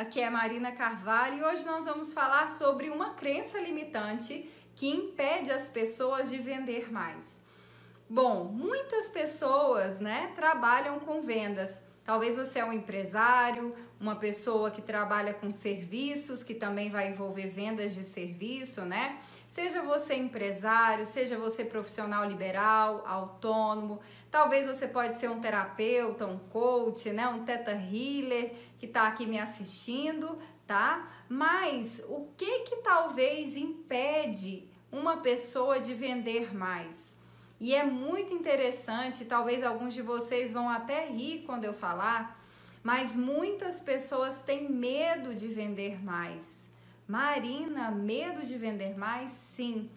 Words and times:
Aqui 0.00 0.18
é 0.18 0.30
Marina 0.30 0.72
Carvalho 0.72 1.36
e 1.36 1.44
hoje 1.44 1.66
nós 1.66 1.84
vamos 1.84 2.14
falar 2.14 2.48
sobre 2.48 2.88
uma 2.88 3.10
crença 3.10 3.60
limitante 3.60 4.50
que 4.74 4.88
impede 4.88 5.50
as 5.50 5.68
pessoas 5.68 6.30
de 6.30 6.38
vender 6.38 6.90
mais. 6.90 7.42
Bom, 8.08 8.44
muitas 8.44 9.10
pessoas, 9.10 10.00
né, 10.00 10.32
trabalham 10.34 11.00
com 11.00 11.20
vendas. 11.20 11.82
Talvez 12.02 12.34
você 12.34 12.60
é 12.60 12.64
um 12.64 12.72
empresário, 12.72 13.76
uma 14.00 14.16
pessoa 14.16 14.70
que 14.70 14.80
trabalha 14.80 15.34
com 15.34 15.50
serviços, 15.50 16.42
que 16.42 16.54
também 16.54 16.90
vai 16.90 17.10
envolver 17.10 17.48
vendas 17.48 17.94
de 17.94 18.02
serviço, 18.02 18.86
né? 18.86 19.18
Seja 19.50 19.82
você 19.82 20.14
empresário, 20.14 21.04
seja 21.04 21.36
você 21.36 21.64
profissional 21.64 22.24
liberal, 22.24 23.02
autônomo, 23.04 23.98
talvez 24.30 24.64
você 24.64 24.86
pode 24.86 25.16
ser 25.16 25.28
um 25.28 25.40
terapeuta, 25.40 26.24
um 26.24 26.38
coach, 26.38 27.10
né, 27.10 27.26
um 27.26 27.44
teta 27.44 27.72
healer 27.72 28.54
que 28.78 28.86
está 28.86 29.08
aqui 29.08 29.26
me 29.26 29.40
assistindo, 29.40 30.38
tá? 30.68 31.24
Mas 31.28 32.00
o 32.06 32.28
que 32.36 32.60
que 32.60 32.76
talvez 32.76 33.56
impede 33.56 34.68
uma 34.92 35.16
pessoa 35.16 35.80
de 35.80 35.94
vender 35.94 36.54
mais? 36.54 37.16
E 37.58 37.74
é 37.74 37.82
muito 37.82 38.32
interessante, 38.32 39.24
talvez 39.24 39.64
alguns 39.64 39.94
de 39.94 40.00
vocês 40.00 40.52
vão 40.52 40.70
até 40.70 41.08
rir 41.08 41.42
quando 41.44 41.64
eu 41.64 41.74
falar, 41.74 42.40
mas 42.84 43.16
muitas 43.16 43.80
pessoas 43.80 44.38
têm 44.38 44.70
medo 44.70 45.34
de 45.34 45.48
vender 45.48 46.00
mais. 46.00 46.59
Marina, 47.10 47.90
medo 47.90 48.46
de 48.46 48.56
vender 48.56 48.96
mais? 48.96 49.32
Sim. 49.32 49.90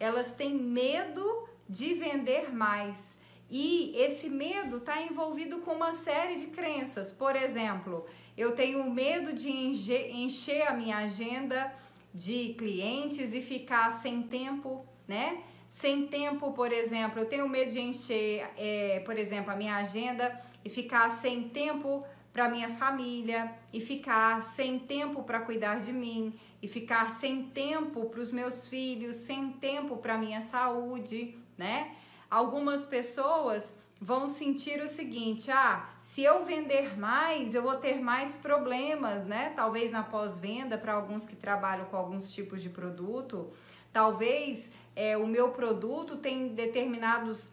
Elas 0.00 0.34
têm 0.34 0.54
medo 0.54 1.46
de 1.68 1.92
vender 1.92 2.54
mais. 2.54 3.18
E 3.50 3.92
esse 3.94 4.30
medo 4.30 4.78
está 4.78 5.02
envolvido 5.02 5.58
com 5.58 5.72
uma 5.72 5.92
série 5.92 6.36
de 6.36 6.46
crenças. 6.46 7.12
Por 7.12 7.36
exemplo, 7.36 8.06
eu 8.34 8.56
tenho 8.56 8.90
medo 8.90 9.34
de 9.34 9.50
encher 9.50 10.66
a 10.66 10.72
minha 10.72 10.96
agenda 10.96 11.70
de 12.14 12.54
clientes 12.54 13.34
e 13.34 13.42
ficar 13.42 13.90
sem 13.90 14.22
tempo, 14.22 14.86
né? 15.06 15.42
Sem 15.68 16.06
tempo, 16.06 16.52
por 16.52 16.72
exemplo, 16.72 17.20
eu 17.20 17.26
tenho 17.26 17.46
medo 17.46 17.72
de 17.72 17.80
encher, 17.80 18.48
é, 18.56 19.00
por 19.00 19.18
exemplo, 19.18 19.52
a 19.52 19.56
minha 19.56 19.76
agenda 19.76 20.40
e 20.64 20.70
ficar 20.70 21.10
sem 21.10 21.46
tempo 21.50 22.02
para 22.34 22.48
minha 22.48 22.68
família 22.70 23.54
e 23.72 23.80
ficar 23.80 24.42
sem 24.42 24.76
tempo 24.76 25.22
para 25.22 25.38
cuidar 25.38 25.78
de 25.78 25.92
mim 25.92 26.34
e 26.60 26.66
ficar 26.66 27.08
sem 27.12 27.44
tempo 27.44 28.06
para 28.06 28.20
os 28.20 28.32
meus 28.32 28.66
filhos, 28.66 29.14
sem 29.14 29.52
tempo 29.52 29.98
para 29.98 30.18
minha 30.18 30.40
saúde, 30.40 31.38
né? 31.56 31.94
Algumas 32.28 32.84
pessoas 32.84 33.72
vão 34.00 34.26
sentir 34.26 34.82
o 34.82 34.88
seguinte: 34.88 35.48
ah, 35.52 35.88
se 36.00 36.24
eu 36.24 36.44
vender 36.44 36.98
mais, 36.98 37.54
eu 37.54 37.62
vou 37.62 37.76
ter 37.76 38.00
mais 38.00 38.34
problemas, 38.34 39.26
né? 39.26 39.52
Talvez 39.54 39.92
na 39.92 40.02
pós-venda, 40.02 40.76
para 40.76 40.92
alguns 40.92 41.24
que 41.24 41.36
trabalham 41.36 41.84
com 41.84 41.96
alguns 41.96 42.32
tipos 42.32 42.60
de 42.60 42.68
produto, 42.68 43.52
talvez 43.92 44.72
é, 44.96 45.16
o 45.16 45.24
meu 45.24 45.52
produto 45.52 46.16
tem 46.16 46.48
determinados 46.48 47.52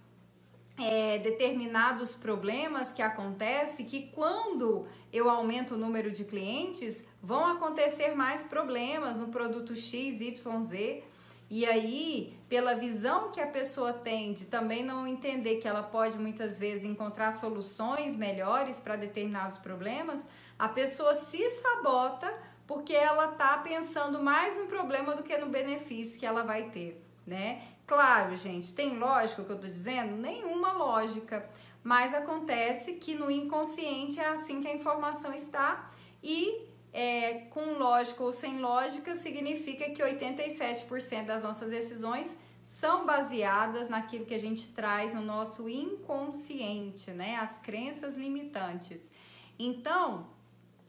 é, 0.77 1.19
determinados 1.19 2.15
problemas 2.15 2.91
que 2.91 3.01
acontecem 3.01 3.85
que 3.85 4.07
quando 4.13 4.87
eu 5.11 5.29
aumento 5.29 5.75
o 5.75 5.77
número 5.77 6.11
de 6.11 6.23
clientes, 6.23 7.05
vão 7.21 7.45
acontecer 7.45 8.15
mais 8.15 8.43
problemas 8.43 9.17
no 9.17 9.27
produto 9.27 9.75
X, 9.75 10.21
Y, 10.21 10.61
Z. 10.61 11.03
E 11.49 11.65
aí, 11.65 12.33
pela 12.47 12.75
visão 12.75 13.29
que 13.31 13.41
a 13.41 13.47
pessoa 13.47 13.91
tem 13.91 14.33
de 14.33 14.45
também 14.45 14.83
não 14.83 15.05
entender 15.05 15.57
que 15.57 15.67
ela 15.67 15.83
pode 15.83 16.17
muitas 16.17 16.57
vezes 16.57 16.85
encontrar 16.85 17.31
soluções 17.33 18.15
melhores 18.15 18.79
para 18.79 18.95
determinados 18.95 19.57
problemas, 19.57 20.25
a 20.57 20.69
pessoa 20.69 21.13
se 21.13 21.49
sabota 21.49 22.33
porque 22.65 22.93
ela 22.93 23.27
tá 23.29 23.57
pensando 23.57 24.23
mais 24.23 24.57
no 24.57 24.67
problema 24.67 25.13
do 25.13 25.23
que 25.23 25.37
no 25.37 25.47
benefício 25.47 26.17
que 26.17 26.25
ela 26.25 26.41
vai 26.43 26.69
ter, 26.69 27.03
né? 27.27 27.63
Claro, 27.85 28.35
gente, 28.35 28.73
tem 28.73 28.97
lógica 28.97 29.41
o 29.41 29.45
que 29.45 29.51
eu 29.51 29.59
tô 29.59 29.67
dizendo? 29.67 30.15
Nenhuma 30.15 30.71
lógica. 30.71 31.49
Mas 31.83 32.13
acontece 32.13 32.93
que 32.93 33.15
no 33.15 33.29
inconsciente 33.31 34.19
é 34.19 34.27
assim 34.27 34.61
que 34.61 34.67
a 34.67 34.73
informação 34.73 35.33
está 35.33 35.91
e 36.21 36.67
é, 36.93 37.45
com 37.49 37.73
lógica 37.77 38.23
ou 38.23 38.31
sem 38.31 38.59
lógica 38.59 39.15
significa 39.15 39.89
que 39.89 40.03
87% 40.03 41.25
das 41.25 41.41
nossas 41.41 41.71
decisões 41.71 42.35
são 42.63 43.05
baseadas 43.05 43.89
naquilo 43.89 44.25
que 44.25 44.35
a 44.35 44.39
gente 44.39 44.69
traz 44.69 45.13
no 45.13 45.21
nosso 45.21 45.67
inconsciente, 45.67 47.11
né? 47.11 47.37
As 47.37 47.57
crenças 47.57 48.15
limitantes. 48.15 49.09
Então, 49.57 50.27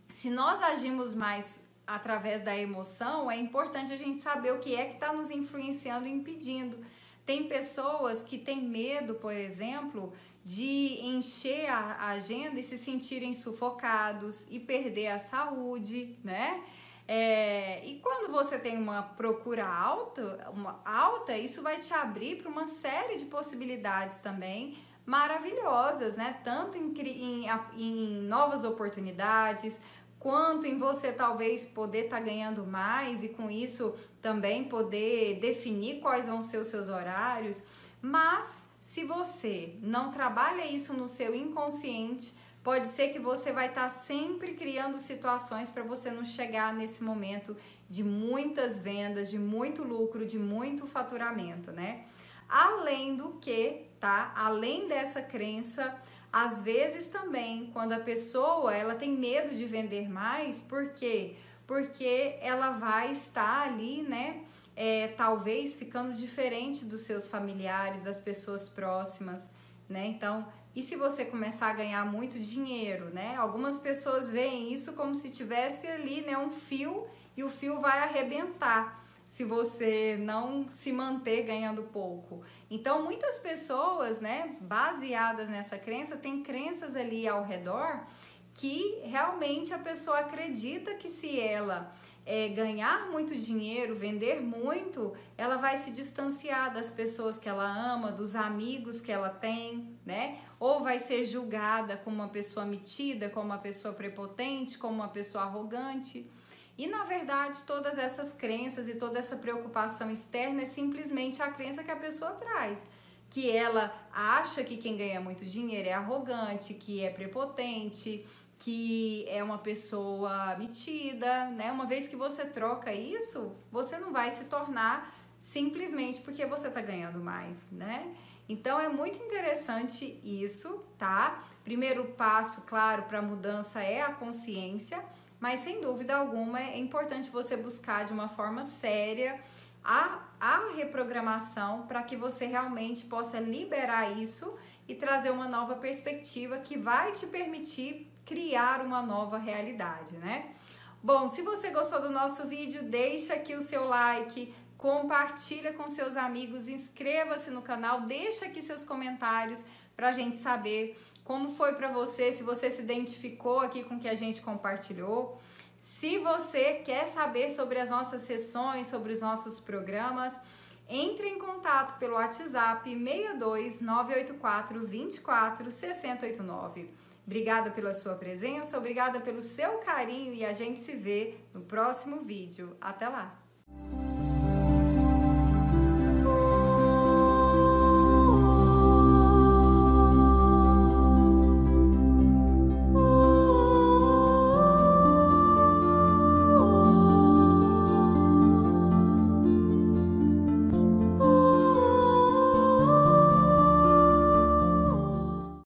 se 0.08 0.28
nós 0.28 0.60
agimos 0.60 1.14
mais 1.14 1.66
através 1.86 2.42
da 2.42 2.56
emoção, 2.56 3.30
é 3.30 3.36
importante 3.36 3.92
a 3.92 3.96
gente 3.96 4.18
saber 4.18 4.52
o 4.52 4.60
que 4.60 4.74
é 4.74 4.86
que 4.86 4.94
está 4.94 5.12
nos 5.12 5.30
influenciando 5.30 6.06
e 6.06 6.10
impedindo. 6.10 6.78
Tem 7.24 7.48
pessoas 7.48 8.22
que 8.22 8.38
têm 8.38 8.62
medo, 8.62 9.14
por 9.14 9.32
exemplo, 9.32 10.12
de 10.44 10.98
encher 11.02 11.68
a 11.68 12.08
agenda 12.08 12.58
e 12.58 12.62
se 12.62 12.76
sentirem 12.76 13.32
sufocados 13.32 14.46
e 14.50 14.58
perder 14.58 15.08
a 15.08 15.18
saúde, 15.18 16.18
né? 16.24 16.62
É, 17.06 17.84
e 17.84 17.98
quando 18.00 18.30
você 18.30 18.58
tem 18.58 18.76
uma 18.78 19.02
procura 19.02 19.66
alta, 19.66 20.50
uma 20.52 20.80
alta, 20.84 21.36
isso 21.36 21.62
vai 21.62 21.78
te 21.78 21.92
abrir 21.92 22.36
para 22.40 22.50
uma 22.50 22.66
série 22.66 23.16
de 23.16 23.24
possibilidades 23.26 24.20
também 24.20 24.78
maravilhosas, 25.04 26.16
né? 26.16 26.40
Tanto 26.44 26.78
em, 26.78 26.92
em, 27.00 27.46
em 27.76 28.22
novas 28.22 28.64
oportunidades, 28.64 29.80
quanto 30.22 30.68
em 30.68 30.78
você 30.78 31.10
talvez 31.10 31.66
poder 31.66 32.04
estar 32.04 32.18
tá 32.18 32.22
ganhando 32.22 32.64
mais 32.64 33.24
e 33.24 33.28
com 33.28 33.50
isso 33.50 33.92
também 34.22 34.62
poder 34.62 35.40
definir 35.40 36.00
quais 36.00 36.26
vão 36.26 36.40
ser 36.40 36.58
os 36.58 36.68
seus 36.68 36.88
horários. 36.88 37.60
Mas 38.00 38.64
se 38.80 39.04
você 39.04 39.74
não 39.82 40.12
trabalha 40.12 40.64
isso 40.64 40.92
no 40.92 41.08
seu 41.08 41.34
inconsciente, 41.34 42.32
pode 42.62 42.86
ser 42.86 43.08
que 43.08 43.18
você 43.18 43.52
vai 43.52 43.66
estar 43.66 43.82
tá 43.82 43.88
sempre 43.88 44.54
criando 44.54 44.96
situações 44.96 45.68
para 45.70 45.82
você 45.82 46.08
não 46.08 46.24
chegar 46.24 46.72
nesse 46.72 47.02
momento 47.02 47.56
de 47.88 48.04
muitas 48.04 48.78
vendas, 48.78 49.28
de 49.28 49.40
muito 49.40 49.82
lucro, 49.82 50.24
de 50.24 50.38
muito 50.38 50.86
faturamento, 50.86 51.72
né? 51.72 52.04
Além 52.48 53.16
do 53.16 53.30
que, 53.40 53.86
tá? 53.98 54.32
Além 54.36 54.86
dessa 54.86 55.20
crença, 55.20 56.00
às 56.32 56.62
vezes 56.62 57.08
também, 57.08 57.70
quando 57.72 57.92
a 57.92 58.00
pessoa 58.00 58.74
ela 58.74 58.94
tem 58.94 59.10
medo 59.10 59.54
de 59.54 59.66
vender 59.66 60.08
mais, 60.08 60.62
por 60.62 60.94
quê? 60.94 61.36
Porque 61.66 62.36
ela 62.40 62.70
vai 62.70 63.12
estar 63.12 63.62
ali, 63.62 64.02
né? 64.02 64.42
É, 64.74 65.08
talvez 65.08 65.76
ficando 65.76 66.14
diferente 66.14 66.86
dos 66.86 67.00
seus 67.00 67.28
familiares, 67.28 68.00
das 68.00 68.18
pessoas 68.18 68.68
próximas, 68.68 69.50
né? 69.86 70.06
Então, 70.06 70.46
e 70.74 70.82
se 70.82 70.96
você 70.96 71.26
começar 71.26 71.68
a 71.68 71.74
ganhar 71.74 72.04
muito 72.10 72.38
dinheiro, 72.38 73.10
né? 73.10 73.36
Algumas 73.36 73.78
pessoas 73.78 74.30
veem 74.30 74.72
isso 74.72 74.94
como 74.94 75.14
se 75.14 75.28
tivesse 75.28 75.86
ali, 75.86 76.22
né, 76.22 76.38
um 76.38 76.50
fio 76.50 77.06
e 77.36 77.44
o 77.44 77.50
fio 77.50 77.78
vai 77.80 77.98
arrebentar 77.98 79.01
se 79.32 79.44
você 79.44 80.14
não 80.20 80.66
se 80.70 80.92
manter 80.92 81.44
ganhando 81.44 81.84
pouco. 81.84 82.42
Então, 82.70 83.02
muitas 83.02 83.38
pessoas, 83.38 84.20
né, 84.20 84.56
baseadas 84.60 85.48
nessa 85.48 85.78
crença, 85.78 86.18
têm 86.18 86.42
crenças 86.42 86.94
ali 86.94 87.26
ao 87.26 87.42
redor 87.42 88.04
que 88.52 89.00
realmente 89.04 89.72
a 89.72 89.78
pessoa 89.78 90.18
acredita 90.18 90.94
que 90.96 91.08
se 91.08 91.40
ela 91.40 91.94
é, 92.26 92.48
ganhar 92.48 93.10
muito 93.10 93.34
dinheiro, 93.34 93.96
vender 93.96 94.42
muito, 94.42 95.14
ela 95.38 95.56
vai 95.56 95.78
se 95.78 95.90
distanciar 95.92 96.70
das 96.70 96.90
pessoas 96.90 97.38
que 97.38 97.48
ela 97.48 97.64
ama, 97.64 98.12
dos 98.12 98.36
amigos 98.36 99.00
que 99.00 99.10
ela 99.10 99.30
tem, 99.30 99.96
né? 100.04 100.40
Ou 100.60 100.84
vai 100.84 100.98
ser 100.98 101.24
julgada 101.24 101.96
como 101.96 102.16
uma 102.16 102.28
pessoa 102.28 102.66
metida, 102.66 103.30
como 103.30 103.46
uma 103.46 103.58
pessoa 103.58 103.94
prepotente, 103.94 104.76
como 104.76 104.96
uma 104.96 105.08
pessoa 105.08 105.44
arrogante. 105.44 106.30
E 106.76 106.86
na 106.86 107.04
verdade, 107.04 107.62
todas 107.64 107.98
essas 107.98 108.32
crenças 108.32 108.88
e 108.88 108.94
toda 108.94 109.18
essa 109.18 109.36
preocupação 109.36 110.10
externa 110.10 110.62
é 110.62 110.64
simplesmente 110.64 111.42
a 111.42 111.50
crença 111.50 111.84
que 111.84 111.90
a 111.90 111.96
pessoa 111.96 112.32
traz. 112.32 112.82
Que 113.28 113.50
ela 113.50 113.92
acha 114.12 114.62
que 114.64 114.76
quem 114.76 114.96
ganha 114.96 115.20
muito 115.20 115.44
dinheiro 115.44 115.88
é 115.88 115.92
arrogante, 115.92 116.74
que 116.74 117.02
é 117.02 117.10
prepotente, 117.10 118.26
que 118.58 119.26
é 119.28 119.42
uma 119.42 119.58
pessoa 119.58 120.56
metida, 120.56 121.46
né? 121.46 121.72
Uma 121.72 121.86
vez 121.86 122.08
que 122.08 122.16
você 122.16 122.44
troca 122.44 122.92
isso, 122.92 123.56
você 123.70 123.98
não 123.98 124.12
vai 124.12 124.30
se 124.30 124.44
tornar 124.44 125.14
simplesmente 125.40 126.20
porque 126.20 126.46
você 126.46 126.70
tá 126.70 126.80
ganhando 126.80 127.18
mais, 127.18 127.70
né? 127.70 128.14
Então 128.48 128.80
é 128.80 128.88
muito 128.88 129.18
interessante 129.18 130.20
isso, 130.22 130.84
tá? 130.98 131.44
Primeiro 131.64 132.04
passo, 132.12 132.62
claro, 132.62 133.04
para 133.04 133.18
a 133.18 133.22
mudança 133.22 133.82
é 133.82 134.02
a 134.02 134.12
consciência 134.12 135.02
mas 135.42 135.58
sem 135.58 135.80
dúvida 135.80 136.16
alguma 136.16 136.60
é 136.60 136.78
importante 136.78 137.28
você 137.28 137.56
buscar 137.56 138.04
de 138.04 138.12
uma 138.12 138.28
forma 138.28 138.62
séria 138.62 139.40
a, 139.82 140.20
a 140.40 140.70
reprogramação 140.76 141.84
para 141.88 142.04
que 142.04 142.16
você 142.16 142.46
realmente 142.46 143.06
possa 143.06 143.40
liberar 143.40 144.16
isso 144.16 144.56
e 144.86 144.94
trazer 144.94 145.30
uma 145.30 145.48
nova 145.48 145.74
perspectiva 145.74 146.58
que 146.58 146.78
vai 146.78 147.10
te 147.10 147.26
permitir 147.26 148.08
criar 148.24 148.86
uma 148.86 149.02
nova 149.02 149.36
realidade, 149.36 150.16
né? 150.16 150.54
Bom, 151.02 151.26
se 151.26 151.42
você 151.42 151.70
gostou 151.70 152.00
do 152.00 152.10
nosso 152.10 152.46
vídeo, 152.46 152.84
deixa 152.84 153.34
aqui 153.34 153.56
o 153.56 153.60
seu 153.60 153.84
like, 153.84 154.54
compartilha 154.78 155.72
com 155.72 155.88
seus 155.88 156.16
amigos, 156.16 156.68
inscreva-se 156.68 157.50
no 157.50 157.62
canal, 157.62 158.02
deixa 158.02 158.44
aqui 158.44 158.62
seus 158.62 158.84
comentários 158.84 159.64
para 159.96 160.10
a 160.10 160.12
gente 160.12 160.36
saber 160.36 160.96
como 161.24 161.54
foi 161.54 161.74
para 161.74 161.88
você, 161.88 162.32
se 162.32 162.42
você 162.42 162.70
se 162.70 162.80
identificou 162.80 163.60
aqui 163.60 163.84
com 163.84 163.96
o 163.96 163.98
que 164.00 164.08
a 164.08 164.14
gente 164.14 164.40
compartilhou. 164.40 165.40
Se 165.78 166.18
você 166.18 166.74
quer 166.84 167.06
saber 167.06 167.48
sobre 167.50 167.78
as 167.80 167.90
nossas 167.90 168.22
sessões, 168.22 168.86
sobre 168.86 169.12
os 169.12 169.20
nossos 169.20 169.60
programas, 169.60 170.40
entre 170.88 171.28
em 171.28 171.38
contato 171.38 171.98
pelo 171.98 172.14
WhatsApp 172.14 172.88
62 172.88 173.80
984 173.80 174.86
24 174.86 175.70
6089. 175.70 176.90
Obrigada 177.24 177.70
pela 177.70 177.92
sua 177.92 178.14
presença, 178.16 178.76
obrigada 178.76 179.20
pelo 179.20 179.40
seu 179.40 179.78
carinho 179.78 180.34
e 180.34 180.44
a 180.44 180.52
gente 180.52 180.80
se 180.80 180.92
vê 180.92 181.38
no 181.54 181.62
próximo 181.62 182.22
vídeo. 182.22 182.76
Até 182.80 183.08
lá! 183.08 183.41